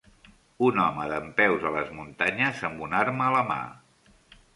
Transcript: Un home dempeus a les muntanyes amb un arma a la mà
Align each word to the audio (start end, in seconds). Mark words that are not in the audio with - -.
Un 0.67 0.77
home 0.83 1.03
dempeus 1.11 1.67
a 1.71 1.73
les 1.75 1.91
muntanyes 1.97 2.63
amb 2.71 2.81
un 2.87 2.97
arma 3.03 3.25
a 3.27 3.35
la 3.37 3.45
mà 3.51 3.59